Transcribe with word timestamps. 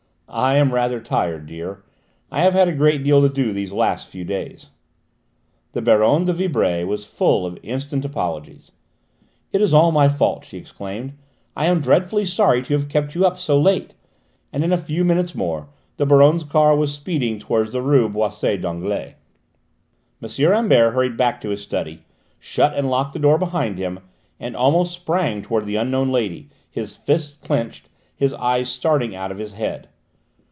"I 0.33 0.55
am 0.55 0.73
rather 0.73 1.01
tired, 1.01 1.45
dear. 1.45 1.83
I 2.31 2.41
have 2.43 2.53
had 2.53 2.69
a 2.69 2.73
great 2.73 3.03
deal 3.03 3.21
to 3.21 3.27
do 3.27 3.51
these 3.51 3.73
last 3.73 4.07
few 4.07 4.23
days." 4.23 4.69
The 5.73 5.81
Baronne 5.81 6.23
de 6.23 6.31
Vibray 6.31 6.85
was 6.85 7.03
full 7.03 7.45
of 7.45 7.59
instant 7.63 8.05
apologies. 8.05 8.71
"It 9.51 9.59
is 9.59 9.73
all 9.73 9.91
my 9.91 10.07
fault," 10.07 10.45
she 10.45 10.57
exclaimed. 10.57 11.15
"I 11.53 11.65
am 11.65 11.81
dreadfully 11.81 12.25
sorry 12.25 12.61
to 12.61 12.73
have 12.75 12.87
kept 12.87 13.13
you 13.13 13.25
up 13.25 13.37
so 13.37 13.59
late," 13.59 13.93
and 14.53 14.63
in 14.63 14.71
a 14.71 14.77
few 14.77 15.03
minutes 15.03 15.35
more 15.35 15.67
the 15.97 16.05
Baronne's 16.05 16.45
car 16.45 16.77
was 16.77 16.93
speeding 16.93 17.37
towards 17.37 17.73
the 17.73 17.81
rue 17.81 18.07
Boissy 18.07 18.55
d'Anglais. 18.55 19.15
M. 20.23 20.49
Rambert 20.49 20.93
hurried 20.93 21.17
back 21.17 21.41
to 21.41 21.49
his 21.49 21.61
study, 21.61 22.03
shut 22.39 22.73
and 22.73 22.89
locked 22.89 23.11
the 23.11 23.19
door 23.19 23.37
behind 23.37 23.77
him, 23.77 23.99
and 24.39 24.55
almost 24.55 24.93
sprang 24.93 25.41
towards 25.41 25.65
the 25.65 25.75
unknown 25.75 26.09
lady, 26.09 26.47
his 26.69 26.95
fists 26.95 27.35
clenched, 27.35 27.89
his 28.15 28.33
eyes 28.35 28.69
starting 28.69 29.13
out 29.13 29.33
of 29.33 29.37
his 29.37 29.51
head. 29.55 29.89